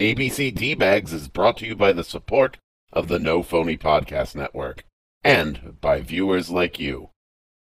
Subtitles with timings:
[0.00, 2.58] ABC D Bags is brought to you by the support
[2.92, 4.82] of the No Phony Podcast Network
[5.22, 7.10] and by viewers like you.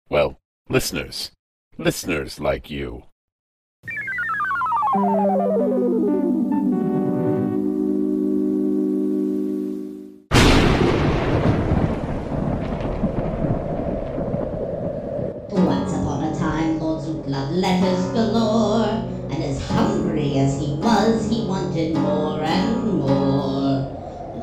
[0.09, 0.37] Well,
[0.67, 1.32] listeners.
[1.77, 3.03] Listeners like you.
[15.51, 18.79] Once upon a time, Lord Zoot loved letters galore,
[20.20, 23.95] hungry as he was, he wanted more and more.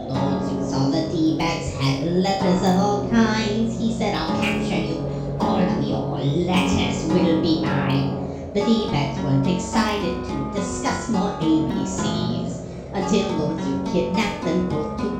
[0.08, 3.78] Lord Zoot saw the D-bags had letters of all kinds.
[3.78, 4.98] He said, I'll capture you.
[5.40, 8.52] All of your letters will be mine.
[8.54, 15.15] The D-bags weren't excited to discuss more ABCs until Lord Zoot kidnapped them both to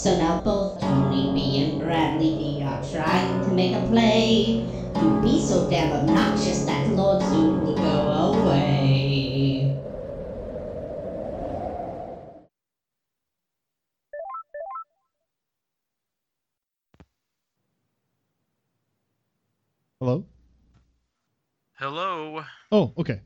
[0.00, 4.64] So now both Tony B and Bradley D are trying to make a play
[4.94, 9.76] to be so damn obnoxious that Lord Zoot will go away.
[20.00, 20.24] Hello?
[21.74, 22.42] Hello.
[22.72, 23.20] Oh, okay.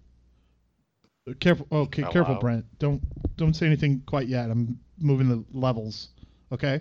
[1.38, 1.68] Careful.
[1.70, 2.40] Okay, careful, Hello?
[2.40, 2.64] Brent.
[2.80, 3.00] Don't
[3.36, 4.50] don't say anything quite yet.
[4.50, 6.08] I'm moving the levels.
[6.54, 6.80] Okay.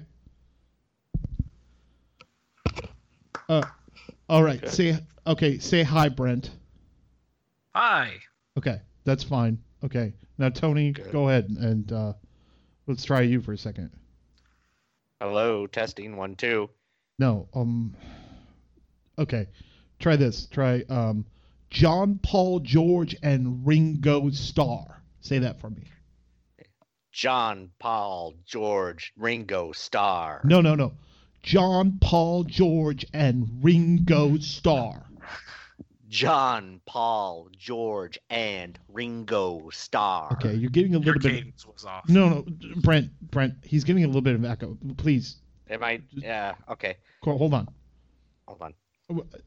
[3.50, 3.64] Uh,
[4.30, 4.64] all right.
[4.64, 4.72] Okay.
[4.72, 5.58] Say okay.
[5.58, 6.52] Say hi, Brent.
[7.74, 8.20] Hi.
[8.56, 9.58] Okay, that's fine.
[9.84, 10.14] Okay.
[10.38, 11.12] Now, Tony, Good.
[11.12, 12.14] go ahead and uh,
[12.86, 13.90] let's try you for a second.
[15.20, 16.70] Hello, testing one two.
[17.18, 17.48] No.
[17.56, 17.96] Um.
[19.18, 19.48] Okay.
[19.98, 20.46] Try this.
[20.46, 21.26] Try um,
[21.72, 25.02] John Paul George and Ringo Starr.
[25.22, 25.86] Say that for me.
[27.14, 30.42] John, Paul, George, Ringo, Starr.
[30.44, 30.94] No, no, no.
[31.44, 35.06] John, Paul, George, and Ringo Starr.
[36.10, 40.34] John, Paul, George, and Ringo Starr.
[40.34, 41.38] Okay, you're getting a Your little bit.
[41.44, 42.08] cadence was off.
[42.10, 42.46] No, no,
[42.82, 43.54] Brent, Brent.
[43.64, 44.78] He's getting a little bit of echo.
[44.98, 45.38] Please,
[45.70, 46.02] Am I?
[46.12, 46.56] Yeah.
[46.70, 46.98] Okay.
[47.24, 47.68] co- hold on.
[48.48, 48.74] Hold on.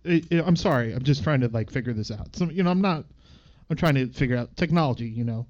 [0.04, 0.92] I- I- I'm sorry.
[0.92, 2.34] I'm just trying to like figure this out.
[2.34, 3.04] So you know, I'm not.
[3.70, 5.06] I'm trying to figure out technology.
[5.08, 5.46] You know.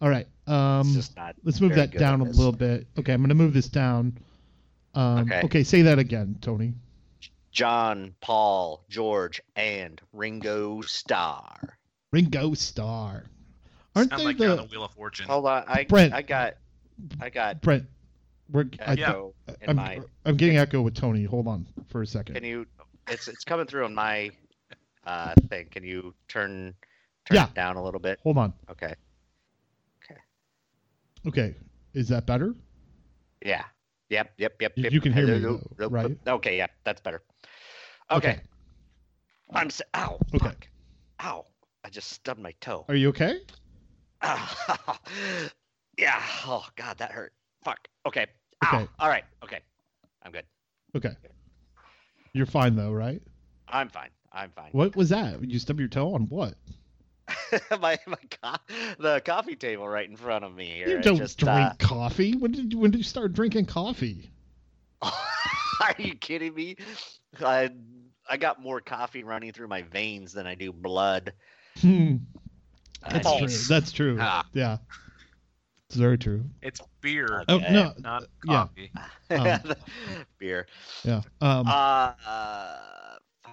[0.00, 0.26] All right.
[0.46, 0.80] Um.
[0.86, 1.36] It's just not.
[1.44, 2.36] let's move very that good down on a this.
[2.36, 2.86] little bit.
[2.98, 4.16] Okay, I'm gonna move this down.
[4.94, 5.40] Um, Okay.
[5.44, 5.62] okay.
[5.64, 6.74] Say that again, Tony.
[7.52, 11.78] John, Paul, George, and Ringo Starr.
[12.12, 13.24] Ringo Starr.
[13.96, 15.26] Aren't Sound they like the you're on the Wheel of Fortune.
[15.26, 15.64] Hold on.
[15.66, 16.14] I Brent.
[16.14, 16.54] I got.
[17.20, 17.60] I got.
[17.60, 17.84] Brent?
[18.50, 18.66] We're.
[18.84, 20.00] I, Echo in I'm, my.
[20.24, 21.24] I'm getting echo with Tony.
[21.24, 22.34] Hold on for a second.
[22.36, 22.66] Can you?
[23.08, 24.30] It's it's coming through on my
[25.04, 25.66] uh thing.
[25.70, 26.74] Can you turn
[27.26, 27.44] turn Yeah.
[27.46, 28.20] it down a little bit?
[28.22, 28.52] Hold on.
[28.70, 28.94] Okay.
[31.26, 31.54] Okay.
[31.94, 32.54] Is that better?
[33.44, 33.64] Yeah.
[34.10, 34.32] Yep.
[34.38, 34.54] Yep.
[34.60, 34.72] Yep.
[34.76, 34.92] You- yep.
[34.92, 36.16] you can hear me though, right?
[36.26, 36.56] Okay.
[36.56, 36.66] Yeah.
[36.84, 37.22] That's better.
[38.10, 38.40] Okay.
[39.52, 39.66] I'm.
[39.68, 40.18] s- Ow.
[40.34, 40.44] Okay.
[40.46, 40.68] Fuck.
[41.22, 41.46] Ow.
[41.84, 42.84] I just stubbed my toe.
[42.88, 43.40] Are you okay?
[44.22, 45.00] Ah,
[45.98, 46.20] yeah.
[46.46, 47.32] Oh God, that hurt.
[47.64, 47.88] Fuck.
[48.06, 48.26] Okay.
[48.64, 48.76] Ow.
[48.82, 48.88] Okay.
[48.98, 49.24] All right.
[49.42, 49.60] Okay.
[50.22, 50.44] I'm good.
[50.94, 51.14] Okay.
[52.32, 53.22] You're fine though, right?
[53.68, 54.10] I'm fine.
[54.32, 54.70] I'm fine.
[54.72, 55.42] What was that?
[55.42, 56.54] You stubbed your toe on what?
[57.80, 60.88] my my co- the coffee table right in front of me here.
[60.88, 62.36] You don't just, drink uh, coffee.
[62.36, 64.30] When did you, when did you start drinking coffee?
[65.02, 66.76] Are you kidding me?
[67.40, 67.70] I
[68.28, 71.32] I got more coffee running through my veins than I do blood.
[71.80, 72.16] Hmm.
[73.08, 73.56] That's mean, true.
[73.68, 74.18] That's true.
[74.20, 74.44] Ah.
[74.52, 74.78] Yeah.
[75.88, 76.44] It's very true.
[76.62, 77.92] It's beer, Oh no.
[77.98, 78.52] not yeah.
[78.54, 78.92] coffee.
[79.30, 79.60] Um,
[80.38, 80.66] beer.
[81.04, 81.20] Yeah.
[81.40, 81.68] Um.
[81.68, 83.09] Uh, uh,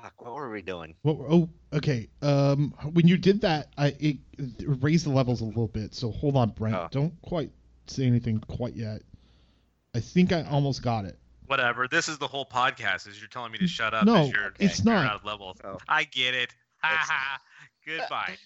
[0.10, 0.26] fuck.
[0.26, 0.96] What were we doing?
[1.04, 2.08] What, oh, okay.
[2.22, 5.94] Um, when you did that, I it, it raised the levels a little bit.
[5.96, 6.76] So hold on, Brent.
[6.76, 6.88] Oh.
[6.92, 7.52] Don't quite
[7.88, 9.02] say anything quite yet.
[9.96, 11.18] I think I almost got it.
[11.48, 11.88] Whatever.
[11.88, 13.08] This is the whole podcast.
[13.08, 14.06] Is you're telling me to shut up?
[14.06, 15.06] No, you're, it's you're not.
[15.06, 15.56] Out of level.
[15.64, 15.78] Oh.
[15.88, 16.54] I get it.
[16.84, 17.40] Ha ha.
[17.86, 18.38] Goodbye.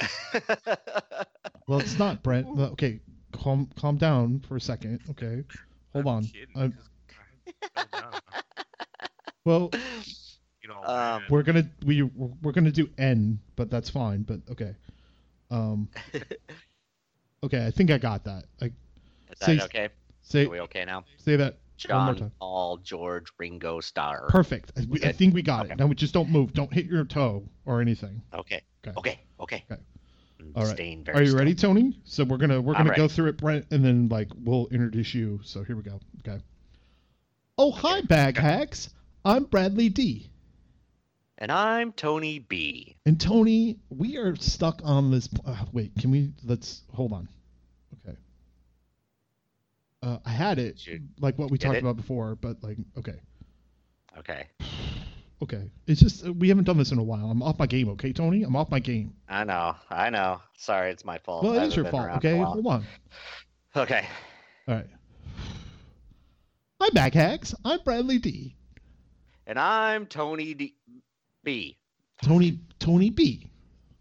[1.66, 2.46] Well, it's not, Brent.
[2.58, 3.00] Okay,
[3.32, 5.00] calm calm down for a second.
[5.10, 5.44] Okay,
[5.92, 6.24] hold I'm on.
[6.24, 6.78] kidding, I'm-
[9.44, 10.24] 'cause-
[10.70, 10.80] oh, no.
[10.80, 14.22] well, You know, Um, we're gonna we we're, we're gonna do N, but that's fine.
[14.22, 14.74] But okay.
[15.50, 15.88] Um.
[17.44, 18.46] Okay, I think I got that.
[18.60, 18.72] Like,
[19.30, 19.88] Is Say- that okay?
[20.22, 21.04] say Are we okay now?
[21.18, 22.32] say that one more John, time.
[22.40, 24.26] Paul, George, Ringo, Starr.
[24.28, 24.72] Perfect.
[24.76, 25.78] I, we- I think we got it.
[25.78, 26.52] Now we just don't move.
[26.52, 28.20] Don't hit your toe or anything.
[28.34, 28.62] Okay.
[28.84, 28.98] Okay.
[28.98, 29.20] Okay.
[29.38, 29.64] Okay.
[29.70, 29.80] Okay.
[30.56, 30.80] All right.
[31.14, 31.38] Are you still.
[31.38, 31.96] ready, Tony?
[32.04, 35.14] So we're gonna we're I'm gonna go through it, Brent, and then like we'll introduce
[35.14, 35.40] you.
[35.44, 36.00] So here we go.
[36.26, 36.42] Okay.
[37.56, 38.90] Oh hi, bag hacks.
[39.24, 40.30] I'm Bradley D.
[41.40, 42.96] And I'm Tony B.
[43.06, 45.28] And Tony, we are stuck on this.
[45.44, 46.32] Uh, wait, can we?
[46.44, 47.28] Let's hold on.
[48.04, 48.16] Okay.
[50.02, 50.80] Uh, I had it
[51.20, 51.82] like what we talked it?
[51.82, 53.20] about before, but like okay.
[54.18, 54.46] Okay.
[55.40, 55.70] Okay.
[55.86, 57.30] It's just uh, we haven't done this in a while.
[57.30, 57.88] I'm off my game.
[57.90, 58.42] Okay, Tony.
[58.42, 59.14] I'm off my game.
[59.28, 60.40] I know, I know.
[60.56, 61.44] Sorry, it's my fault.
[61.44, 62.06] Well, it is your fault.
[62.06, 62.44] around in a Okay.
[62.44, 62.84] Hold on.
[63.76, 64.04] Okay.
[64.66, 64.86] All right.
[66.80, 67.54] Hi, back hacks.
[67.64, 68.56] I'm Bradley D.
[69.46, 70.74] And I'm Tony D-
[71.44, 71.76] B.
[72.22, 73.50] Tony Tony B.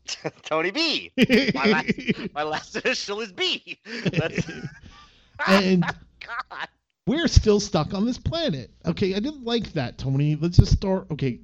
[0.44, 1.12] Tony B.
[1.54, 3.78] My last, my last initial is B.
[3.86, 4.50] That's...
[5.48, 6.68] and God.
[7.06, 8.72] we're still stuck on this planet.
[8.86, 10.36] Okay, I didn't like that, Tony.
[10.36, 11.08] Let's just start.
[11.12, 11.40] Okay,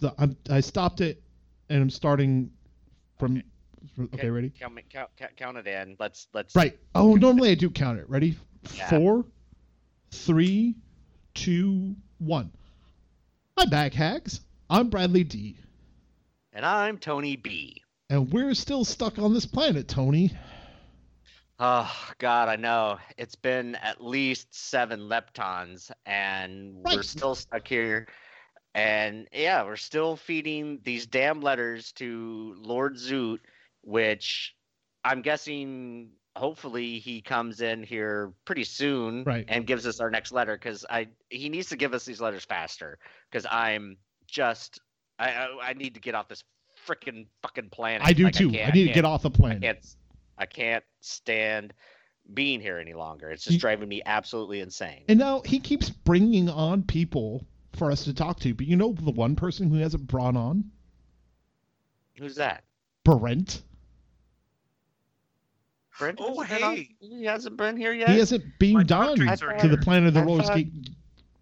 [0.00, 1.22] the, I'm, I stopped it,
[1.68, 2.50] and I'm starting
[3.18, 3.42] from.
[3.94, 4.50] from- Okay, ready?
[4.50, 5.96] Count, me- count, count, it in.
[5.98, 6.54] Let's let's.
[6.54, 6.78] Right.
[6.94, 8.08] Oh, normally I do count it.
[8.10, 8.36] Ready?
[8.74, 8.90] Yeah.
[8.90, 9.24] Four,
[10.10, 10.74] three,
[11.34, 12.50] two, one.
[13.56, 14.40] Hi, back hacks.
[14.68, 15.56] I'm Bradley D.
[16.52, 17.82] And I'm Tony B.
[18.10, 20.32] And we're still stuck on this planet, Tony.
[21.58, 22.98] Oh God, I know.
[23.16, 28.08] It's been at least seven leptons, and we're still stuck here.
[28.74, 33.38] And yeah, we're still feeding these damn letters to Lord Zoot,
[33.82, 34.54] which
[35.02, 39.46] I'm guessing hopefully he comes in here pretty soon Right.
[39.48, 42.44] and gives us our next letter because I he needs to give us these letters
[42.44, 42.98] faster
[43.30, 43.96] because I'm
[44.26, 44.80] just
[45.18, 46.44] I, I I need to get off this
[46.86, 48.02] freaking fucking planet.
[48.06, 48.48] I do Like, too.
[48.50, 49.62] I, can't- need to get off the I planet.
[49.62, 49.86] can't
[50.38, 51.72] I can't stand
[52.34, 53.30] being here any longer.
[53.30, 55.04] It's You- just driving me absolutely insane.
[55.08, 58.52] And now he keeps bringing on people for us to talk to.
[58.54, 60.70] But you know the one person who hasn't brought on?
[62.18, 62.64] Who's that?
[63.04, 63.62] Brent.
[65.98, 66.18] Brent?
[66.20, 66.88] Oh, hasn't on- hey.
[67.00, 68.10] he hasn't been here yet.
[68.10, 69.76] He hasn't beamed My on to the here.
[69.78, 70.68] planet of the I roller skate.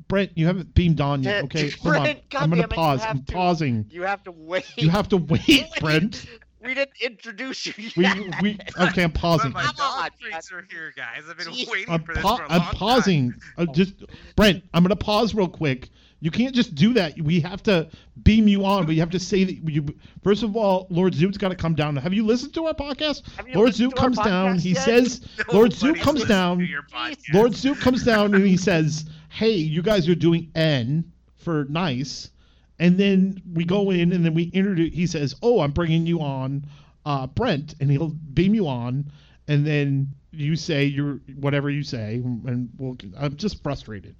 [0.09, 1.35] Brent, you haven't beamed on yet.
[1.37, 2.03] Ted- Okay, hold on.
[2.03, 3.03] Brent, I'm gonna goddammit, pause.
[3.06, 3.33] I'm to.
[3.33, 3.87] pausing.
[3.91, 4.65] You have to wait.
[4.77, 6.27] You have to wait, Brent.
[6.62, 8.43] We didn't introduce you We, yet.
[8.43, 9.05] we okay.
[9.05, 9.53] I'm But pausing.
[9.53, 11.25] my Come dog on, treats are here, guys.
[11.29, 11.71] I've been Jeez.
[11.71, 12.75] waiting I'm, for this pa- for a I'm long time.
[12.77, 13.35] pausing.
[13.59, 13.95] Uh, just
[14.37, 15.91] Brent, I'm gonna pause real quick.
[16.21, 17.21] You can't just do that.
[17.21, 17.91] We have to
[18.23, 19.85] beam you on, but you have to say that you.
[20.23, 21.97] First of all, Lord Zoot's got to come down.
[21.97, 23.23] Have you listened to our podcast?
[23.55, 24.57] Lord Zoot comes down.
[24.57, 24.85] podcast He yet?
[24.85, 25.21] says,
[25.53, 26.61] Lord Zoot comes down.
[26.61, 27.35] to your podcast.
[27.35, 29.05] Lord Zoot comes down and he says,
[29.35, 32.31] "Hey, you guys are doing N for nice,"
[32.79, 34.95] and then we go in and then we introduce.
[34.95, 36.65] He says, "Oh, I'm bringing you on,
[37.05, 39.11] uh, Brent," and he'll beam you on,
[39.49, 42.97] and then you say your whatever you say, and we'll.
[43.19, 44.15] I'm just frustrated,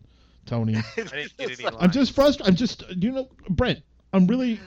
[0.47, 0.77] Tony.
[0.97, 2.49] I didn't get any I'm just frustrated.
[2.49, 3.83] I'm just, you know, Brent.
[4.13, 4.61] I'm really.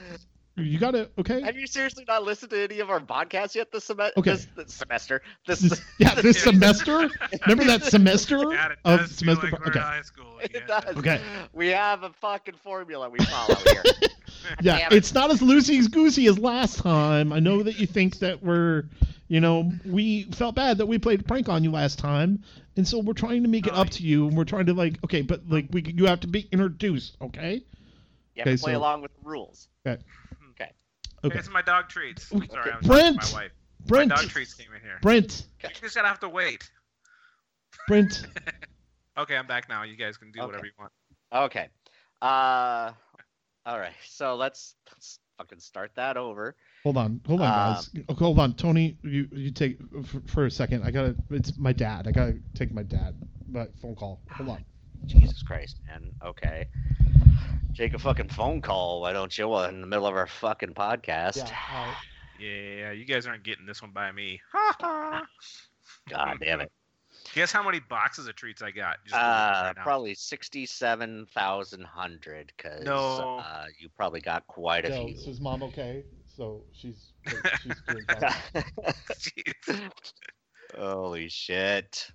[0.58, 1.40] You got to okay.
[1.42, 4.30] Have you seriously not listened to any of our podcasts yet this, sem- Okay.
[4.32, 5.22] this, this semester?
[5.46, 7.08] This, This- yeah, this semester.
[7.46, 9.50] Remember that semester God, it of feel semester.
[9.50, 9.78] like we're okay.
[9.78, 10.38] high school.
[10.40, 10.96] it does.
[10.96, 11.20] Okay.
[11.52, 13.82] We have a fucking formula we follow here.
[14.60, 14.92] Yeah, it.
[14.92, 17.32] it's not as loosey goosey as last time.
[17.32, 18.84] I know that you think that we're,
[19.28, 22.42] you know, we felt bad that we played a prank on you last time,
[22.76, 24.74] and so we're trying to make it Oh, up to you, and we're trying to
[24.74, 27.54] like, okay, but like we, you have to be introduced, okay?
[28.34, 29.68] You have Okay, to play so- along with the rules.
[29.86, 30.00] Okay.
[31.24, 31.28] Okay.
[31.28, 31.38] Okay.
[31.38, 32.32] It's my dog treats.
[32.32, 32.46] Okay.
[32.48, 33.20] Sorry, I'm Brent!
[33.22, 33.50] to my wife.
[33.86, 34.98] Brent, My dog treats came in here.
[35.02, 36.68] Brent, You just gotta have to wait.
[37.86, 38.26] Brent.
[39.16, 39.82] Okay, I'm back now.
[39.82, 40.46] You guys can do Okay.
[40.46, 40.92] whatever you want.
[41.34, 41.66] Okay.
[42.22, 42.92] Uh,
[43.66, 43.92] all right.
[44.06, 46.54] So let's, let's fucking start that over.
[46.84, 47.90] Hold on, hold on, guys.
[47.96, 48.96] Um, Okay, hold on, Tony.
[49.02, 50.84] You you take for, for a second.
[50.84, 51.16] I gotta.
[51.30, 52.06] It's my dad.
[52.06, 53.16] I gotta take my dad.
[53.50, 54.20] My phone call.
[54.30, 54.64] Hold on.
[55.06, 56.10] Jesus Christ, man.
[56.24, 56.66] Okay.
[57.74, 61.50] Take a fucking phone call, why don't you, in the middle of our fucking podcast?
[62.40, 64.40] Yeah, you guys aren't getting this one by me.
[66.08, 66.70] God damn it.
[67.34, 68.96] Guess how many boxes of treats I got?
[69.04, 73.38] Just Google this Uh, right probably sixty-seven thousand hundred, because No.
[73.38, 75.16] uh, you probably got quite a So, few.
[75.16, 76.04] so is mom okay?
[76.26, 77.12] So she's
[77.62, 78.04] she's doing
[79.18, 79.90] Jeez.
[80.76, 82.10] Holy shit.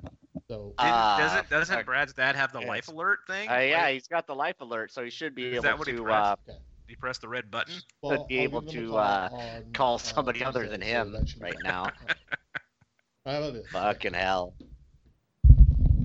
[0.50, 1.86] So Uh, doesn't doesn't fuck.
[1.86, 2.67] Brad's dad have the Yes.
[2.67, 3.50] life alert thing?
[3.50, 5.77] Uh, yeah, Like, he's got the life alert, so he should be Is able that
[5.79, 6.31] what to pressed?
[6.50, 6.53] uh,
[6.88, 7.74] he pressed the red button.
[8.01, 10.67] well, be I'll able give them a to, call uh, on, call uh, somebody other
[10.67, 11.91] than Tuesday, so him that should be right now.
[13.25, 13.65] I love it.
[13.72, 14.53] Fucking hell.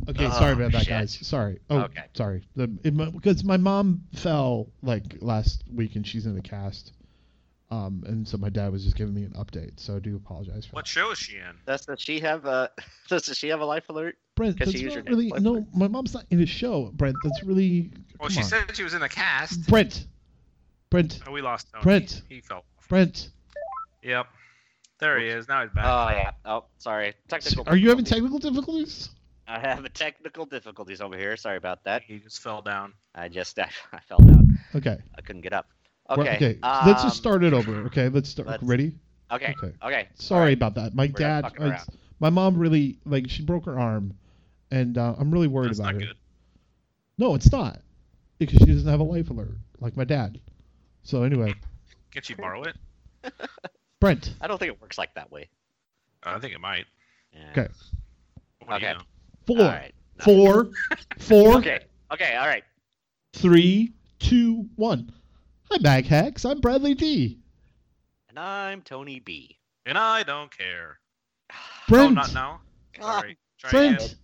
[0.08, 0.88] Okay, Oh, sorry about that, shit.
[0.88, 1.18] guys.
[1.26, 1.58] Sorry.
[1.68, 2.04] Oh, Okay.
[2.14, 2.46] sorry.
[2.56, 6.92] The it, because my mom fell like last week and she's in the cast,
[7.70, 9.78] um, and so my dad was just giving me an update.
[9.78, 10.88] So I do apologize for What that.
[10.90, 11.54] show is she in?
[11.66, 12.70] Does, does she have a
[13.08, 14.16] does she have a life alert?
[14.36, 15.52] Brent, Because that's she used not your really Netflix no.
[15.52, 15.66] link.
[15.74, 17.16] My mom's not in the show, Brent.
[17.24, 17.90] That's really.
[18.20, 18.44] Well, she on.
[18.46, 19.66] said she was in the cast.
[19.68, 20.06] Brent.
[20.90, 21.20] Brent.
[21.26, 21.82] Oh, we lost Tony.
[21.82, 22.22] Brent.
[22.28, 22.64] He fell.
[22.88, 23.30] Brent.
[24.02, 24.26] Yep.
[25.00, 25.46] There he is.
[25.48, 25.84] Now he's back.
[25.84, 26.30] Oh yeah.
[26.44, 27.14] Oh, sorry.
[27.28, 27.64] Technical.
[27.66, 29.10] Are you having technical difficulties?
[29.46, 31.36] I have a technical difficulties over here.
[31.36, 32.02] Sorry about that.
[32.02, 32.92] he just fell down.
[33.14, 34.58] I just I, I fell down.
[34.74, 34.98] Okay.
[35.16, 35.68] I couldn't get up.
[36.08, 36.36] Well, Okay.
[36.36, 36.58] okay.
[36.62, 37.84] let's just um, start it over.
[37.86, 38.08] Okay.
[38.08, 38.48] Let's start.
[38.48, 38.94] let's- Ready?
[39.30, 39.54] Okay.
[39.62, 39.74] Okay.
[39.84, 40.08] Okay.
[40.14, 40.56] Sorry alright.
[40.56, 40.94] about that.
[40.94, 41.42] My We're dad.
[41.44, 41.84] fucking uh,
[42.20, 44.14] my mom really like she broke her arm,
[44.70, 46.06] and uh, I'm really worried That's about not her.
[46.08, 46.16] good.
[47.18, 47.80] No, it's not.
[48.38, 49.50] Because she doesn't have a life alert
[49.80, 50.40] like my dad.
[51.02, 51.52] So anyway,
[52.12, 52.76] Can't you borrow it?
[54.00, 55.48] Brent, I don't think it works like that way.
[56.22, 56.84] I think it might.
[57.32, 57.50] Yeah.
[57.50, 57.68] Okay.
[58.64, 58.98] What do you Okay.
[58.98, 59.04] know?
[59.46, 59.94] four, All right.
[60.24, 60.70] Four,
[61.18, 61.80] four, Okay.
[62.12, 62.36] Okay.
[62.36, 62.64] All right.
[63.34, 65.12] three, two, one.
[65.70, 66.44] Hi, Bag Hacks.
[66.44, 67.38] I'm Bradley D.
[68.28, 69.58] And I'm Tony B.
[69.86, 70.98] And I don't care.
[71.88, 72.60] Brent, Oh, not now.
[73.00, 73.36] Sorry.
[73.58, 73.96] Try Brent.
[74.02, 74.16] again.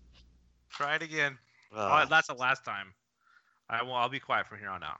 [0.71, 1.39] Try it again.
[1.75, 2.05] Ugh.
[2.05, 2.93] Oh, that's the last time.
[3.69, 3.95] I will.
[3.95, 4.99] I'll be quiet from here on out.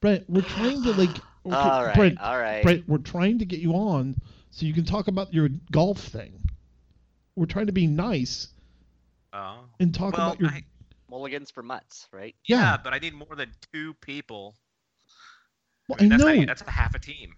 [0.00, 1.16] Brent, we're trying to like.
[1.44, 1.94] all right.
[1.94, 2.62] Brent, all right.
[2.62, 4.16] Brent, we're trying to get you on
[4.50, 6.40] so you can talk about your golf thing.
[7.36, 8.48] We're trying to be nice
[9.32, 9.60] Oh.
[9.78, 10.50] and talk Well, about your.
[10.50, 10.62] I,
[11.10, 12.34] Mulligans for mutts, right?
[12.46, 12.60] yeah.
[12.60, 14.54] yeah, but I need more than two people.
[15.88, 16.34] well, I mean, I that's, know.
[16.34, 17.34] not- that's a half a team.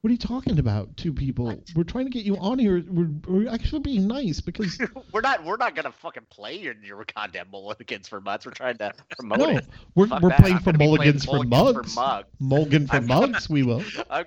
[0.00, 0.96] What are you talking about?
[0.96, 1.44] Two people.
[1.46, 1.60] What?
[1.76, 2.82] We're trying to get you on here.
[2.88, 4.76] We're, we're actually being nice because
[5.12, 5.44] we're not.
[5.44, 8.44] We're not gonna fucking play your, your goddamn mulligans for mutts.
[8.44, 9.66] We're trying to promote no, it.
[9.94, 10.40] we're, Fuck we're that.
[10.40, 11.94] playing I'm for gonna playing mulligans for mulligans mugs.
[11.94, 12.28] For mugs.
[12.40, 13.48] Mulligan for I'm- mugs.
[13.48, 13.84] We will.
[14.10, 14.24] I'm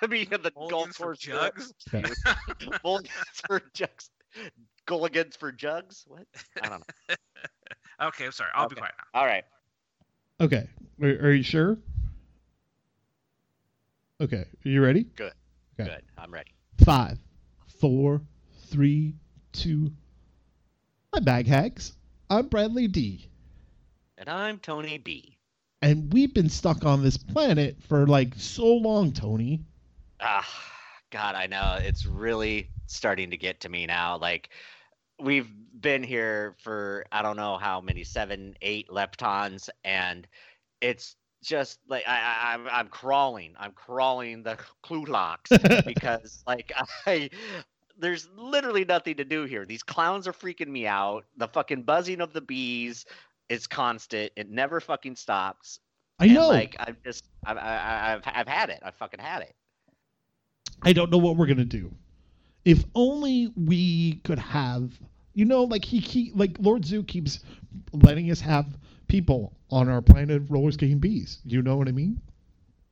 [0.00, 1.74] gonna be in the golf Mulligans for course jugs?
[1.94, 2.10] Okay.
[2.82, 3.12] mulligans
[3.46, 4.08] for jugs.
[4.90, 6.04] Gulligans for jugs.
[6.08, 6.26] What?
[6.60, 7.14] I don't know.
[8.02, 8.48] Okay, I'm sorry.
[8.54, 8.80] I'll be Okay.
[8.80, 9.20] quiet now.
[9.20, 9.44] All right.
[10.40, 10.66] Okay.
[11.02, 11.76] Are, are you sure?
[14.22, 14.38] Okay.
[14.38, 15.04] Are you ready?
[15.20, 15.30] Okay.
[15.76, 16.02] Good.
[16.16, 16.52] I'm ready.
[16.82, 17.18] Five,
[17.78, 18.22] four,
[18.68, 19.14] three,
[19.52, 19.92] two.
[21.12, 21.92] Hi, bag hacks.
[22.30, 23.28] I'm Bradley D.
[24.16, 25.36] And I'm Tony B.
[25.82, 29.60] And we've been stuck on this planet for like so long, Tony.
[30.20, 30.48] Ah,
[31.10, 31.78] God, I know.
[31.82, 34.16] It's really starting to get to me now.
[34.16, 34.48] Like,
[35.22, 35.50] we've
[35.80, 40.26] been here for I don't know how many, seven, eight leptons, and
[40.80, 43.54] it's just like I, I I'm I'm crawling.
[43.58, 46.72] I'm crawling the Klulaks because like
[47.06, 47.30] I
[47.98, 49.64] there's literally nothing to do here.
[49.66, 51.24] These clowns are freaking me out.
[51.36, 53.04] The fucking buzzing of the bees
[53.48, 54.32] is constant.
[54.36, 55.80] It never fucking stops.
[56.18, 56.48] I And, know.
[56.48, 58.80] like I'm just I've I, I- I've I've had it.
[58.82, 59.54] I fucking had it.
[60.82, 61.92] I don't know what we're gonna do.
[62.64, 64.92] If only we could have,
[65.34, 67.40] you know, like he keep like Lord Zoot keeps
[67.92, 68.66] letting us have
[69.08, 71.38] people on our planet of roller skating bees.
[71.44, 72.20] You know what I mean?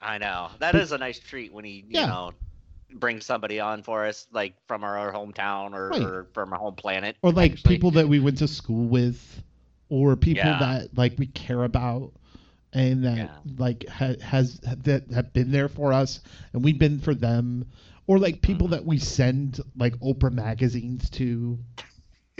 [0.00, 2.07] I know that But- is a nice treat when he, you Yeah.
[2.07, 2.33] know,
[2.95, 6.00] brings somebody on for us, like from our, hometown or, Right.
[6.02, 7.16] or from our home planet.
[7.23, 7.75] Or like actually.
[7.76, 9.42] people that we went to school with,
[9.88, 10.59] or people Yeah.
[10.59, 12.12] that like we care about,
[12.73, 13.28] and that Yeah.
[13.59, 16.21] like ha- has that have been there for us,
[16.52, 17.66] and we've been for them,
[18.07, 18.75] or like people Mm-hmm.
[18.76, 21.59] that we send like Oprah magazines to.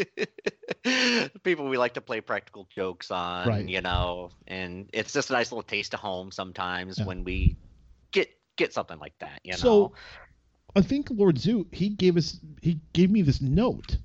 [1.43, 3.69] people we like to play practical jokes on, Right.
[3.69, 7.05] you know, and it's just a nice little taste of home sometimes Yeah.
[7.07, 7.57] when we
[8.12, 9.57] get get something like that, you know.
[9.59, 9.93] So,
[10.76, 13.97] I think Lord Zoot he gave us he gave me this note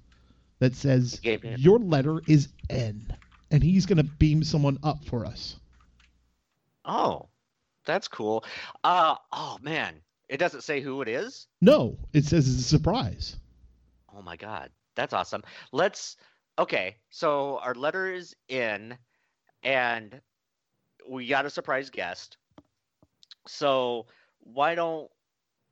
[0.60, 3.16] that says He gave you- your letter is N,
[3.52, 5.58] and he's gonna beam someone up for us.
[6.86, 7.28] oh,
[7.86, 8.44] that's cool.
[8.84, 9.96] Uh oh man,
[10.30, 11.48] it doesn't say who it is.
[11.62, 13.38] No, it says it's a surprise.
[14.16, 15.44] Oh my god, that's awesome.
[15.72, 16.18] Let's
[16.58, 18.98] okay, so our letter is in
[19.64, 20.22] and
[21.08, 22.38] we got a surprise guest.
[23.48, 24.08] So
[24.40, 25.10] why don't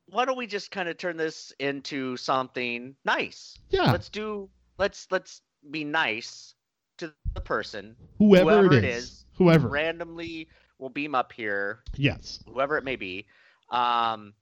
[0.06, 3.58] why don't we just kind of turn this into something nice?
[3.70, 6.54] Yeah, Let's do let's let's be nice
[6.98, 7.74] to the person.
[8.18, 9.68] whoever, whoever it it is, is, whoever.
[9.68, 10.48] Randomly
[10.78, 12.40] will beam up here, Yes.
[12.46, 13.26] whoever it may be.
[13.70, 14.34] Um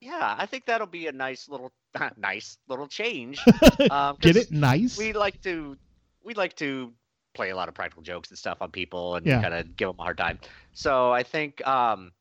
[0.00, 1.72] yeah, I think that'll be a nice little
[2.16, 3.40] nice little change.
[3.90, 4.50] Um, Get it?
[4.52, 4.98] Nice.
[4.98, 5.76] we like to
[6.24, 6.92] we like to
[7.34, 9.40] play a lot of practical jokes and stuff on people and Yeah.
[9.40, 10.38] kind of give them a hard time.
[10.72, 12.12] So I think um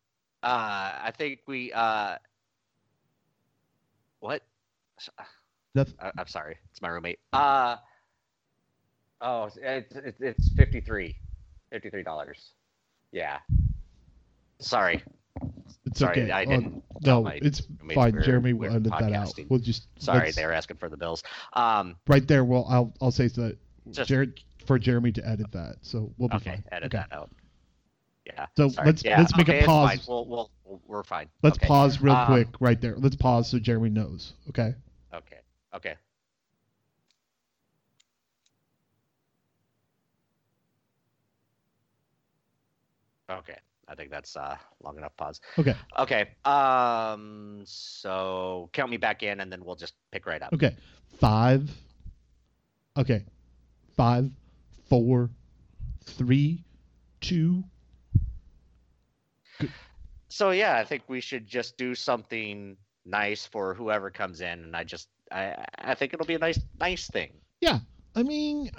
[0.43, 2.17] uh I think we uh
[4.19, 4.41] what
[5.73, 7.19] That's- I, I'm sorry, it's my roommate.
[7.33, 7.77] Uh
[9.21, 11.15] oh, it's it's, it's 53
[11.71, 12.51] 53 dollars.
[13.11, 13.39] Yeah.
[14.59, 15.03] Sorry.
[15.87, 16.31] It's Sorry, okay.
[16.31, 17.61] I Oh, didn't tell no, my it's
[17.93, 18.21] fine.
[18.23, 19.33] Jeremy will edit that out.
[19.49, 21.23] We'll just Sorry, they were asking for the bills.
[21.53, 22.43] Um right there.
[22.45, 23.57] Well, I'll I'll say that
[23.91, 26.63] Just- Jared for Jeremy to edit that, so we'll be okay, fine.
[26.71, 27.05] edit okay.
[27.09, 27.31] that out.
[28.25, 28.47] Yeah.
[28.57, 28.87] So sorry.
[28.87, 30.05] let's- Yeah, let's make a okay, it's pause.
[30.07, 30.51] we'll, we'll-
[30.85, 31.29] we're fine.
[31.43, 31.67] Let's okay.
[31.67, 32.95] pause real Um, quick right there.
[32.97, 34.33] Let's pause so Jeremy knows.
[34.49, 34.73] Okay.
[35.13, 35.39] Okay.
[35.73, 35.95] Okay.
[43.29, 43.57] Okay.
[43.87, 45.41] I think that's uh long enough pause.
[45.57, 45.75] Okay.
[45.97, 46.29] Okay.
[46.45, 50.53] Um so count me back in and then we'll just pick right up.
[50.53, 50.75] Okay.
[51.19, 51.69] Five.
[52.97, 53.23] Okay.
[53.95, 54.29] Five,
[54.89, 55.29] four,
[56.03, 56.63] three,
[57.21, 57.63] two.
[60.29, 64.75] So yeah, I think we should just do something nice for whoever comes in and
[64.75, 67.31] I just I I think it'll be a nice nice thing.
[67.61, 67.79] Yeah.
[68.15, 68.71] I mean,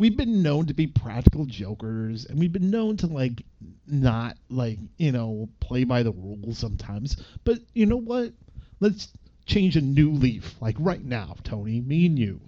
[0.00, 3.44] we've been known to be practical jokers, and we've been known to like
[3.86, 7.22] not like you know play by the rules sometimes.
[7.44, 8.32] But you know what?
[8.80, 9.12] Let's
[9.46, 11.80] change a new leaf, like right now, Tony.
[11.80, 12.40] Me and you.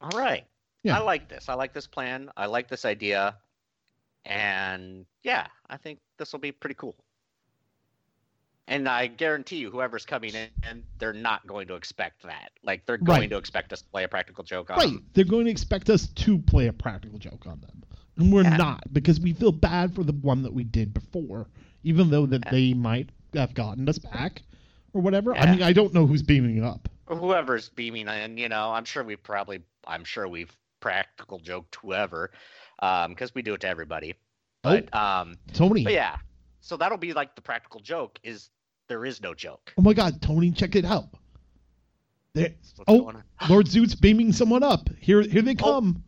[0.00, 0.44] All right.
[0.82, 0.98] Yeah.
[0.98, 1.48] I like this.
[1.48, 2.30] I like this plan.
[2.36, 3.36] I like this idea.
[4.24, 6.96] And yeah, I think this will be pretty cool.
[8.68, 12.52] And I guarantee you, whoever's coming in, they're not going to expect that.
[12.62, 13.30] Like they're going Right.
[13.30, 14.86] to expect us to play a practical joke on Right.
[14.90, 15.06] them.
[15.14, 17.82] They're going to expect us to play a practical joke on them.
[18.16, 18.56] And we're Yeah.
[18.56, 21.48] not because we feel bad for the one that we did before,
[21.82, 22.50] even though that Yeah.
[22.52, 24.42] they might have gotten us back
[24.92, 25.34] or whatever.
[25.36, 26.88] I mean, I don't know who's beaming up.
[27.06, 31.74] Or whoever's beaming in, you know, I'm sure we've probably, I'm sure we've practical joked
[31.76, 32.30] whoever,
[32.80, 34.14] um, because we do it to everybody.
[34.62, 34.80] Oh.
[34.80, 35.82] But um, Tony.
[35.82, 36.16] but yeah,
[36.60, 38.50] so that'll be like the practical joke is
[38.88, 39.72] there is no joke.
[39.78, 41.08] Oh my God, Tony, check it out.
[42.32, 42.50] There,
[42.86, 43.12] oh.
[43.48, 44.88] Lord Zoot's beaming someone up.
[45.00, 45.56] Here, here they Oh.
[45.80, 46.04] come.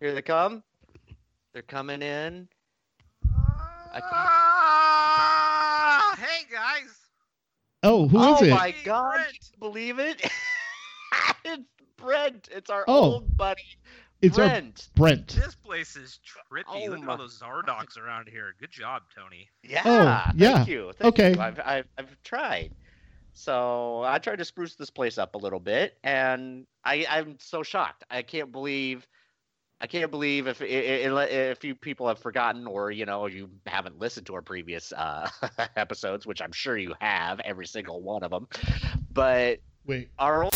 [0.00, 0.62] Here they come.
[1.52, 2.48] They're coming in.
[3.92, 6.96] I can't- Ah, hey guys.
[7.82, 8.52] Oh, who is oh it?
[8.52, 9.12] Oh my god!
[9.14, 9.50] Brent.
[9.58, 10.22] Believe it?
[11.44, 11.64] it's
[11.96, 12.48] Brent.
[12.52, 13.14] It's our Oh.
[13.14, 13.62] old buddy
[14.22, 14.88] it's our Brent.
[14.96, 15.28] Brent.
[15.28, 16.64] This place is trippy.
[16.68, 18.54] Oh Look at all those Zardogs around here.
[18.60, 19.48] Good job, Tony.
[19.62, 19.82] Yeah.
[19.84, 20.56] Oh, yeah.
[20.56, 20.92] Thank you.
[20.98, 21.34] Thank Okay.
[21.34, 21.40] you.
[21.40, 22.72] I've, I've I've tried.
[23.32, 27.62] So I tried to spruce this place up a little bit, and I I'm so
[27.62, 28.04] shocked.
[28.10, 29.06] I can't believe.
[29.82, 33.48] I can't believe if i- i- if you people have forgotten or you know you
[33.66, 35.30] haven't listened to our previous uh,
[35.76, 38.46] episodes, which I'm sure you have every single one of them.
[39.10, 40.10] But Wait.
[40.18, 40.54] our old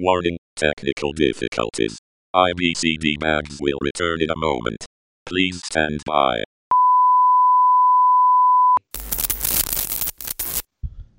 [0.00, 1.98] Warning, technical difficulties.
[2.34, 4.84] IBCD bags will return in a moment.
[5.26, 6.42] Please stand by.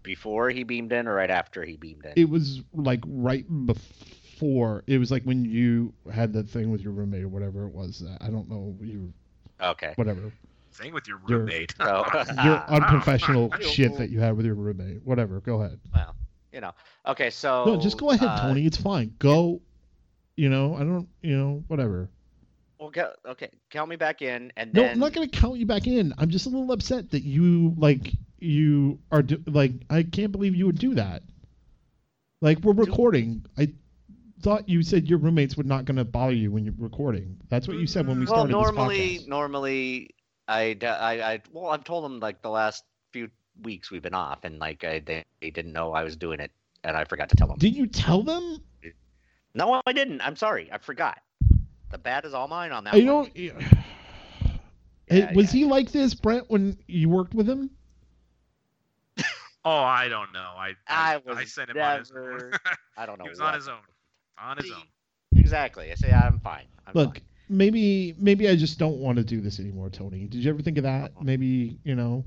[0.03, 2.11] before he beamed in or right after he beamed in.
[2.15, 4.83] It was like right before.
[4.87, 8.03] It was like when you had that thing with your roommate or whatever it was.
[8.19, 8.75] I don't know.
[8.81, 9.13] You
[9.61, 9.93] Okay.
[9.95, 10.33] whatever.
[10.73, 11.73] Thing with your Your- roommate.
[11.77, 12.03] So
[12.43, 15.01] Your unprofessional shit that you had with your roommate.
[15.05, 15.39] Whatever.
[15.39, 15.79] Go ahead.
[15.93, 16.15] well,
[16.51, 16.71] you know.
[17.07, 18.65] Okay, so No, just go ahead, uh, Tony.
[18.65, 19.13] It's fine.
[19.19, 19.61] Go.
[20.35, 21.07] You know, I don't.
[21.21, 22.09] You know, whatever.
[22.79, 25.85] Well, go, okay, count me back in, and No, I'm not gonna count you back
[25.85, 26.13] in.
[26.17, 30.55] I'm just a little upset that you like you are do, like I can't believe
[30.55, 31.21] you would do that.
[32.41, 33.45] Like we're recording.
[33.57, 33.71] I
[34.41, 37.37] thought you said your roommates were not gonna bother you when you're recording.
[37.49, 39.27] That's what you said when we well, started normally, this podcast.
[39.27, 40.15] normally,
[40.47, 42.83] I, I, I, well, I've told them like the last
[43.13, 43.29] few
[43.61, 46.51] weeks we've been off, and like I, they, they didn't know I was doing it,
[46.83, 47.57] and I forgot to tell them.
[47.57, 48.61] Did you tell them?
[49.53, 50.21] no, I didn't.
[50.21, 51.19] I'm sorry, I forgot.
[51.91, 52.93] The bat is all mine on that.
[52.93, 53.05] I one.
[53.05, 53.37] don't.
[55.11, 55.59] Yeah, was yeah.
[55.59, 57.69] he like this, Brent, when you worked with him?
[59.63, 60.53] Oh, I don't know.
[60.57, 62.51] I I I, was sent him on his own.
[62.97, 63.25] I don't know.
[63.25, 63.49] he was what.
[63.49, 63.77] on his own.
[64.39, 64.81] On his own.
[65.35, 65.91] Exactly.
[65.91, 66.65] I say I'm fine.
[66.87, 67.25] I'm Look, fine.
[67.47, 70.25] maybe maybe I just don't want to do this anymore, Tony.
[70.25, 71.11] Did you ever think of that?
[71.11, 71.23] Uh-uh.
[71.23, 72.23] Maybe you know.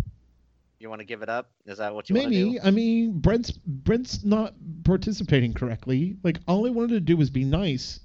[0.80, 1.50] You want to give it up?
[1.66, 2.60] Is that what you want to Maybe.
[2.60, 6.16] I mean, Brent's Brent's not participating correctly.
[6.22, 8.00] Like all I wanted to do was be nice,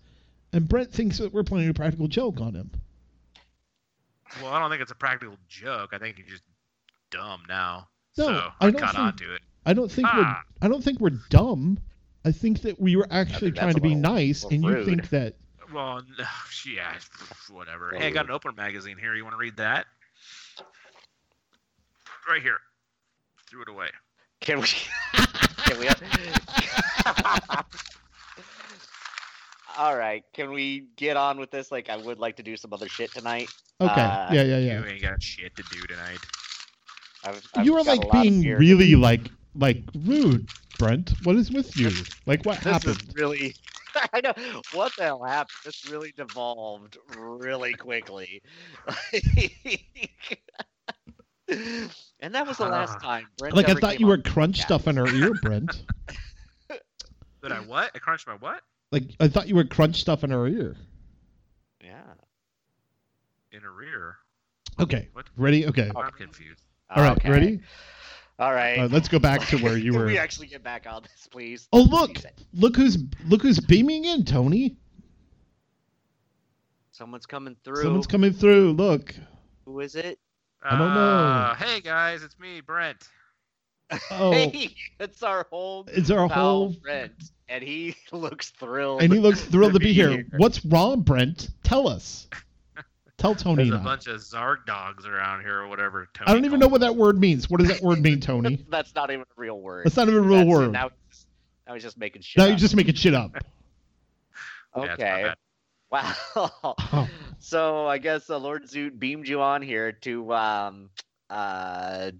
[0.53, 2.71] and Brent thinks that we're playing a practical joke on him.
[4.41, 5.89] Well, I don't think it's a practical joke.
[5.93, 6.43] I think you're just
[7.12, 7.88] dumb now.
[8.17, 9.41] No, so I I don't caught think- on to it.
[9.65, 10.43] I don't think Ah.
[10.62, 11.79] we're I don't think we're dumb.
[12.25, 14.69] I think that we were actually trying to a be little- nice, little and you
[14.71, 14.86] rude.
[14.86, 15.36] think that
[15.73, 16.25] Well, no,
[16.73, 16.97] yeah,
[17.49, 17.89] whatever.
[17.91, 19.15] Well, Hey, I got an Oprah magazine here.
[19.15, 19.86] You want to read that?
[22.27, 22.58] Right here.
[23.49, 23.88] Threw it away.
[24.41, 24.67] Can we?
[25.65, 25.89] can we?
[29.77, 30.23] All right.
[30.34, 31.71] Can we get on with this?
[31.71, 33.49] Like, I would like to do some other shit tonight.
[33.79, 34.79] okay, Uh, yeah, yeah, yeah.
[34.82, 36.19] You ain't got shit to do tonight.
[37.23, 41.13] I've, I've You are like being really like like rude, Brent.
[41.23, 41.91] What is with you?
[42.25, 43.01] Like what This happened?
[43.08, 43.55] is really.
[44.13, 44.34] I know
[44.73, 45.58] what the hell happened.
[45.65, 48.41] This really devolved really quickly.
[52.19, 52.99] and that was the last Ah.
[52.99, 53.27] time.
[53.38, 54.63] Brent Like I thought you were on crunch podcast.
[54.63, 55.83] stuff in her ear, Brent.
[57.41, 57.91] Did I what?
[57.95, 58.62] I crunched my what?
[58.91, 60.75] Like I thought you were crunch stuff in her ear.
[61.83, 62.01] Yeah.
[63.51, 64.17] In a rear.
[64.79, 65.25] Okay, What?
[65.38, 65.65] ready?
[65.67, 66.62] Okay, I'm confused.
[66.89, 67.29] all right, Okay.
[67.29, 67.62] ready?
[68.38, 68.79] All right.
[68.79, 69.99] Uh, let's go back to where you were.
[70.05, 71.67] Can we actually get back on this, please?
[71.73, 72.17] Oh look,
[72.53, 74.77] look who's look who's beaming in, Tony.
[76.91, 77.83] Someone's coming through.
[77.83, 78.73] Someone's coming through.
[78.73, 79.15] Look.
[79.65, 80.19] Who is it?
[80.62, 81.00] I don't know.
[81.00, 83.08] Uh, hey guys, it's me, Brent.
[84.12, 87.13] Oh, Hey, it's our whole it's our pal whole, Brent,
[87.48, 89.02] and he looks thrilled.
[89.02, 90.26] and he looks thrilled to be here.
[90.38, 91.50] What's wrong, Brent?
[91.63, 92.28] Tell us.
[93.17, 96.08] Tell Tony There's a bunch of Zarg dogs around here or whatever.
[96.13, 97.50] Tony I don't even know what that word means.
[97.50, 98.65] What does that word mean, Tony?
[98.69, 99.86] That's not even a real word.
[99.86, 100.72] That's not even a real That's- word.
[100.72, 100.89] Now,
[101.67, 102.38] now he's just making shit.
[102.38, 102.50] Now up.
[102.52, 103.34] you're just making shit up.
[103.34, 103.41] them.
[104.78, 105.34] Yeah, okay.
[105.91, 106.13] Wow.
[106.36, 110.89] Oh, so I guess uh, Lord Zoot beamed you on here to um,
[111.30, 112.12] uh,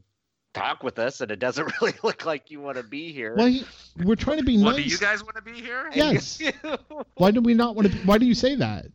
[0.54, 3.36] talk with us, and it doesn't really look like you want to be here.
[3.36, 3.66] well, he-
[4.04, 4.84] we're trying to be Well, nice.
[4.86, 5.90] do you guys want to be here?
[5.94, 6.42] Yes.
[7.16, 7.98] Why do we not want to?
[8.00, 8.88] Why do you say that?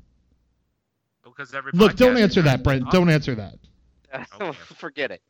[1.23, 2.85] Because every Look, don't answer that, Brent.
[2.85, 2.93] talk.
[2.93, 3.55] Don't answer that.
[4.41, 4.53] Okay.
[4.77, 5.23] Forget it.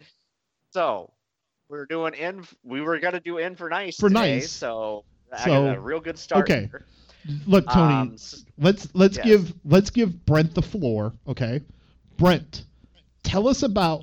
[0.70, 1.10] So
[1.68, 2.44] we're doing in.
[2.62, 4.50] We were gonna do in for nice For today, nice.
[4.50, 6.42] So I So, got a real good start.
[6.50, 6.68] okay.
[6.70, 6.84] here.
[7.46, 7.94] Look, Tony.
[7.94, 8.16] Um,
[8.58, 9.26] let's let's yes.
[9.26, 11.60] give let's give Brent the floor, okay?
[12.16, 12.64] Brent,
[13.22, 14.02] tell us about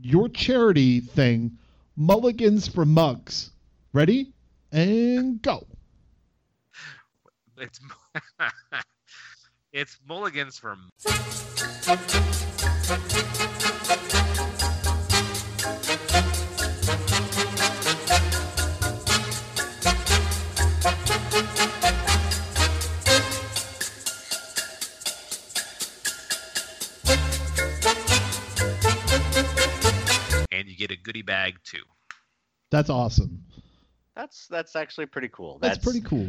[0.00, 1.56] your charity thing,
[1.96, 3.50] Mulligans for Mugs.
[3.92, 4.32] Ready?
[4.72, 5.66] And go.
[7.58, 7.80] It's
[9.72, 10.76] it's mulligans for
[30.82, 31.82] get a goodie bag too.
[32.70, 33.44] That's awesome.
[34.16, 35.58] That's that's actually pretty cool.
[35.60, 36.28] That's, pretty cool.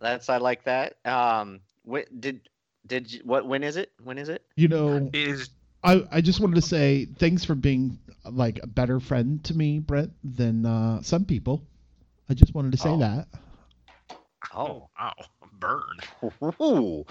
[0.00, 0.96] That's I like that.
[1.04, 2.48] Um, wh- did
[2.86, 3.46] did you, what?
[3.46, 3.92] When is it?
[4.02, 4.44] When is it?
[4.56, 5.50] You know, It is
[5.82, 7.98] I, I just wanted to say thanks for being
[8.30, 11.62] like a better friend to me, Brent, than uh, some people.
[12.28, 12.98] I just wanted to say Oh.
[12.98, 13.28] that.
[14.54, 15.14] oh wow
[15.58, 15.98] burn.
[16.62, 17.04] Ooh.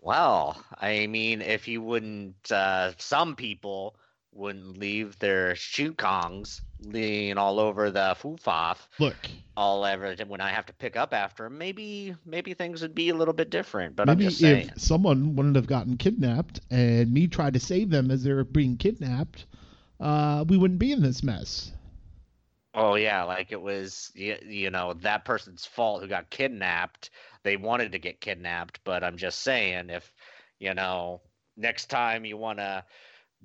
[0.00, 3.96] well, I mean, if you wouldn't, uh, some people
[4.36, 9.16] wouldn't leave their shoe kongs laying all over the foofoff Look,
[9.56, 13.08] all ever when I have to pick up after 'em, Maybe, maybe things would be
[13.08, 13.96] a little bit different.
[13.96, 14.70] But maybe I'm just saying.
[14.74, 18.44] if someone wouldn't have gotten kidnapped and me tried to save them as they were
[18.44, 19.46] being kidnapped,
[20.00, 21.72] uh, we wouldn't be in this mess.
[22.74, 27.08] Oh yeah, like it was you, you know that person's fault who got kidnapped.
[27.42, 30.12] They wanted to get kidnapped, but I'm just saying if
[30.58, 31.22] you know
[31.56, 32.84] next time you want to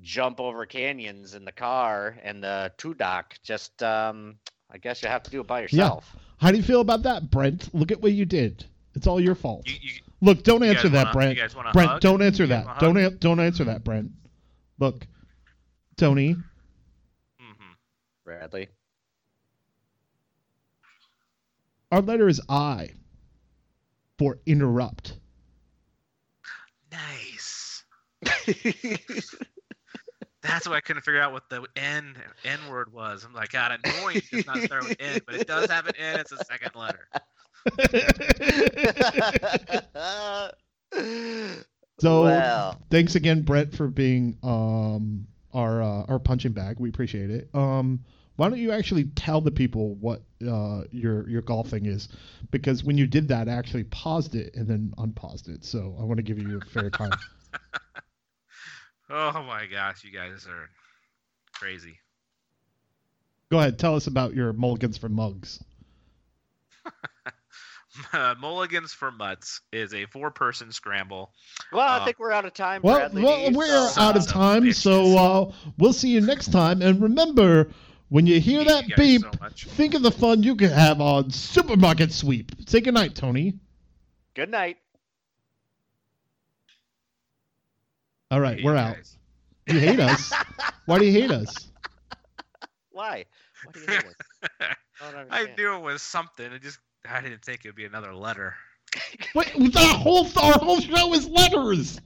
[0.02, 4.38] jump over canyons in the car and the two dock, just um
[4.72, 6.10] I guess you have to do it by yourself.
[6.14, 6.20] Yeah.
[6.38, 7.74] How do you feel about that, Brent?
[7.74, 8.66] Look at what you did.
[8.96, 9.68] It's all your fault.
[9.68, 11.36] You, you, Look, don't answer that, wanna- Brent.
[11.36, 12.02] You guys want to Brent, hug?
[12.02, 12.80] don't answer that.
[12.80, 13.14] Don't hug?
[13.14, 14.12] an- don't answer that, Brent.
[14.80, 15.06] Look,
[15.98, 17.76] Tony, Mhm.
[18.24, 18.70] Bradley.
[21.92, 22.92] our letter is I
[24.18, 25.18] for interrupt.
[26.92, 27.84] Nice.
[30.42, 33.24] That's why I couldn't figure out what the N N word was.
[33.24, 36.20] I'm like, God, annoying does not start with N, but it does have an N.
[36.20, 37.08] It's a second letter.
[42.02, 46.80] So well, thanks again, Brent, for being um our uh, our punching bag.
[46.80, 47.50] We appreciate it.
[47.54, 48.04] Um,
[48.38, 52.10] why don't you actually tell the people what uh your your golf thing is?
[52.50, 55.64] Because when you did that, I actually paused it and then unpaused it.
[55.64, 57.12] So I want to give you a fair time.
[59.14, 60.70] Oh my gosh, you guys are
[61.54, 62.00] crazy.
[63.50, 65.62] Go ahead, tell us about your mulligans for mugs.
[68.40, 71.32] Mulligans for Mutts is a four-person scramble.
[71.74, 72.82] well, I uh, think we're out of time.
[72.84, 76.22] Well, Bradley, well we're so- out of Son of time, so uh, we'll see you
[76.22, 76.82] next time.
[76.82, 77.70] And remember,
[78.08, 79.32] when you hear Hate that you beep, so
[79.72, 82.54] think of the fun you could have on Supermarket Sweep.
[82.68, 83.60] Say goodnight, Tony.
[84.36, 84.78] Good night.
[88.32, 88.96] All right, we're out.
[88.96, 89.18] guys.
[89.68, 90.32] You hate us?
[90.86, 91.54] Why do you hate us?
[92.90, 93.26] Why?
[93.66, 94.16] What do you hate us?
[95.02, 96.50] I don't I knew it was something.
[96.50, 98.56] I just I didn't think it would be another letter.
[99.36, 102.00] Wait, that whole our whole show is letters.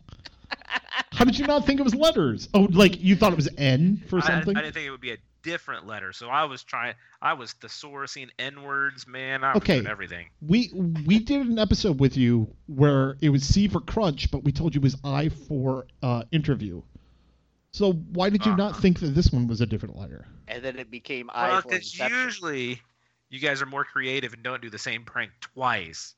[1.11, 2.49] How did you not think it was letters?
[2.55, 4.57] Oh, like you thought it was N for I- something?
[4.57, 6.95] I, didn't think it would be a different letter, so I was trying.
[7.21, 9.43] I was thesaurusing N words, man.
[9.45, 9.81] I was Okay.
[9.81, 10.29] doing everything.
[10.41, 14.51] we we did an episode with you where it was C for crunch, but we
[14.51, 16.81] told you it was I for uh, interview.
[17.73, 18.81] So why did you not Uh-huh.
[18.81, 20.27] think that this one was a different letter?
[20.47, 22.81] And then it became Well, I for because usually
[23.29, 26.15] you guys are more creative and don't do the same prank twice.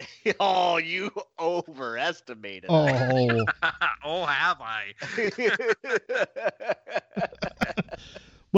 [0.40, 2.74] oh, you overestimated.
[2.76, 3.52] Oh,
[4.04, 4.94] oh, have I?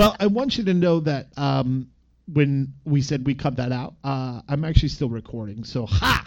[0.00, 1.90] well, I want you to know that um,
[2.32, 5.62] when we said we cut that out, uh, I'm actually still recording.
[5.64, 6.26] So ha,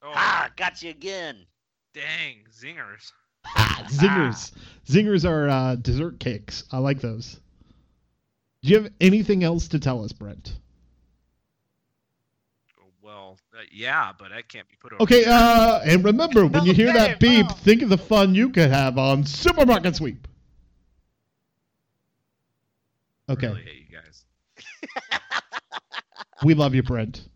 [0.00, 1.44] Oh, ah, got you again.
[1.92, 3.10] dang, zingers.
[3.44, 4.52] ha zingers.
[4.86, 6.62] Zingers are uh, dessert cakes.
[6.70, 7.40] I like those.
[8.62, 10.52] Do you have anything else to tell us, Brent?
[13.02, 15.02] Well, uh, yeah, but that can't be put over.
[15.02, 17.56] Okay, uh, and remember, when you hear that beep, well.
[17.56, 20.28] think of the fun you could have on Supermarket Sweep.
[23.28, 24.24] I Okay, really hate you guys.
[26.44, 27.28] we love you, Brent.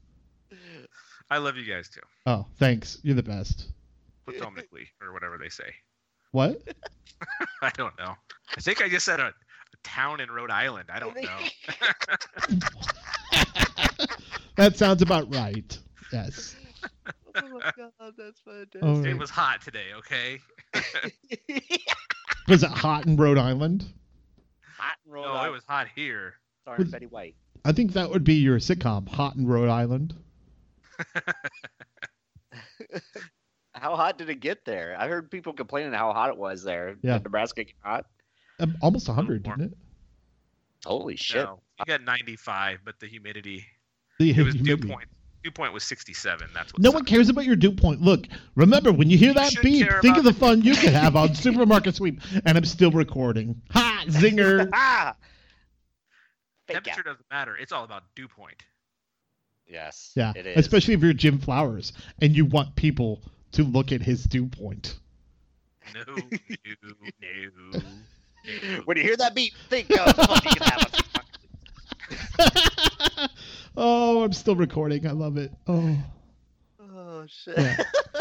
[1.31, 2.01] I love you guys too.
[2.27, 2.99] Oh, thanks.
[3.03, 3.68] You're the best.
[4.27, 5.72] Potomacly, or whatever they say.
[6.33, 6.61] What?
[7.62, 8.14] I don't know.
[8.57, 9.33] I think I just said a, a
[9.83, 10.88] town in Rhode Island.
[10.92, 11.38] I don't know.
[14.57, 15.79] that sounds about right.
[16.12, 16.57] Yes.
[17.37, 18.83] oh my god, that's fantastic.
[18.83, 20.40] Oh, it was hot today, okay?
[22.49, 23.85] Was it hot in Rhode Island?
[25.06, 25.48] Hot and rolled No, out.
[25.48, 26.34] it was hot here.
[26.62, 27.34] Starring Betty White.
[27.64, 30.14] I think that would be your sitcom, Hot in Rhode Island.
[33.74, 34.96] How hot did it get there?
[34.98, 36.96] I heard people complaining how hot it was there.
[37.02, 37.14] Yeah.
[37.14, 38.06] Did Nebraska get hot?
[38.58, 39.56] Um, almost 100, more.
[39.56, 39.78] didn't it?
[40.86, 41.44] Holy shit.
[41.44, 43.66] No, you got 95, but the humidity.
[44.18, 44.88] The It was dew humidity.
[44.94, 45.08] point.
[45.46, 46.48] Dew point was 67.
[46.52, 46.82] That's what.
[46.82, 48.02] No one cares about your dew point.
[48.02, 50.90] Look, remember when you hear You that should beep, think of the fun you could
[50.90, 52.20] have on Supermarket Sweep.
[52.44, 53.62] And I'm still recording.
[53.70, 54.06] Ha!
[54.09, 54.68] Zinger.
[54.72, 55.14] ah!
[56.66, 57.04] Fake Temperature out.
[57.04, 57.56] doesn't matter.
[57.56, 58.61] It's all about dew point.
[59.68, 60.11] Yes.
[60.16, 60.56] Yeah, It is.
[60.56, 64.98] especially if you're Jim Flowers and you want people to look at his dew point.
[65.94, 66.22] No, no, no.
[67.72, 67.80] no.
[68.85, 70.90] When you hear that beat, think of what you can have on
[73.76, 75.06] oh, I'm still recording.
[75.06, 75.52] I love it.
[75.66, 75.96] Oh.
[76.80, 77.56] Oh shit.
[77.56, 77.76] Yeah.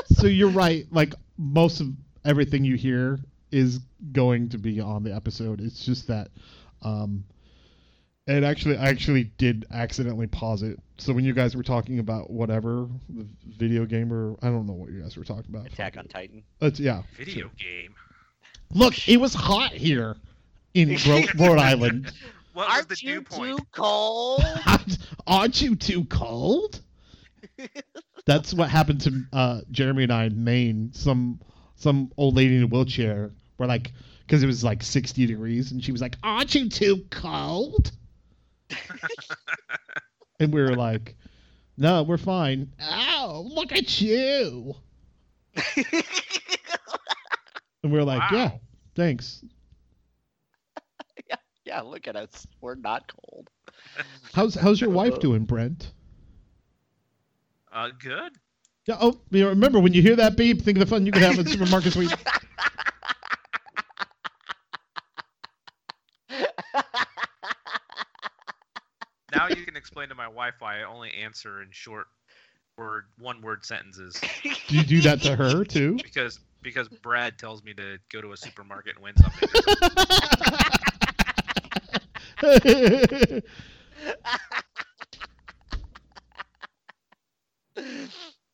[0.07, 0.85] so you're right.
[0.91, 1.87] Like most of
[2.23, 3.19] everything you hear
[3.51, 3.79] is
[4.11, 5.61] going to be on the episode.
[5.61, 6.29] It's just that,
[6.81, 7.23] um,
[8.27, 10.79] and actually, I actually did accidentally pause it.
[10.97, 14.73] So when you guys were talking about whatever the video game or I don't know
[14.73, 15.67] what you guys were talking about.
[15.67, 16.43] Attack on Titan.
[16.61, 17.03] It's, yeah.
[17.17, 17.93] Video game.
[18.73, 20.15] Look, it was hot here
[20.73, 20.97] in
[21.37, 22.11] Rhode Island.
[22.55, 23.57] What Aren't the you dew point?
[23.57, 24.41] too cold?
[25.27, 26.79] Aren't you too cold?
[28.25, 30.91] That's what happened to uh, Jeremy and I in Maine.
[30.93, 31.41] Some
[31.75, 33.31] some old lady in a wheelchair.
[33.57, 33.91] We're like,
[34.21, 37.91] because it was like 60 degrees, and she was like, "Aren't you too cold?"
[40.39, 41.17] and we were like,
[41.77, 44.75] "No, we're fine." Oh, look at you!
[47.83, 48.51] And we are like, "Yeah,
[48.95, 49.43] thanks."
[51.65, 52.45] Yeah, look at us.
[52.61, 53.49] We're not cold.
[54.33, 55.91] How's how's your wife doing, Brent?
[57.71, 58.31] Uh, good.
[58.87, 58.97] Yeah.
[58.99, 61.23] Oh, you know, remember when you hear that beep, think of the fun you could
[61.23, 62.11] have in Supermarket Sweep.
[69.33, 72.07] Now you can explain to my wife why I only answer in short
[72.77, 74.19] word, one word sentences
[74.67, 75.99] Do you do that to her too?
[76.01, 79.49] because because Brad tells me to go to a supermarket and win something.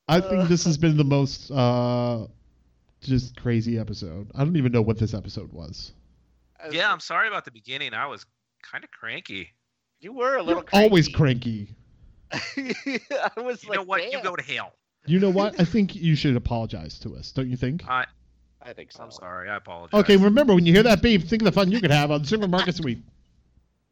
[0.08, 2.28] I think this has been the most uh,
[3.02, 4.30] just crazy episode.
[4.36, 5.94] I don't even know what this episode was.
[6.72, 7.94] yeah, I'm sorry about the beginning.
[7.94, 8.26] I was
[8.62, 9.50] kind of cranky.
[10.00, 11.70] You were a little You're always cranky.
[12.32, 13.02] cranky.
[13.38, 14.12] I was You like, know what?
[14.12, 14.74] You go to hell.
[15.06, 15.60] You know what?
[15.60, 17.88] I think you should apologize to us, don't you think?
[17.88, 18.06] I
[18.64, 19.04] I think so.
[19.04, 19.50] I'm sorry.
[19.50, 20.00] I apologize.
[20.02, 22.24] Okay, remember when you hear that beep, think of the fun you could have on
[22.26, 23.04] Supermarket Sweep.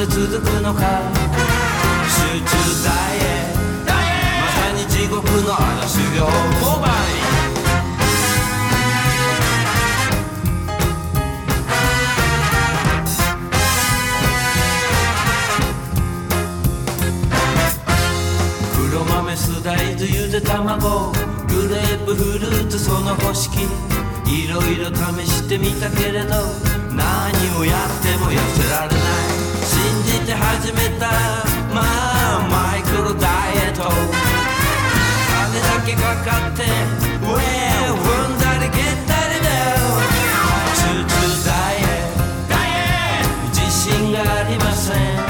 [0.00, 0.80] で続くのか。
[2.08, 6.90] 集中ダイエットまさに地獄の荒修行モバイ
[18.74, 21.12] 黒豆ス大豆ゆで卵。
[21.46, 23.58] グレープフルーツその方式
[24.24, 26.28] いろいろ試してみたけれど
[26.94, 29.29] 何をやっても痩せられない。
[30.30, 31.08] で始めた。
[31.74, 33.82] まあマイクロダイエット。
[35.26, 39.82] 金だけかかってウェー踏んだり蹴ったりだよ。
[40.76, 41.84] チューチューダイエ
[42.46, 42.54] ッ
[43.50, 43.58] ト。
[43.60, 45.29] 自信がありません。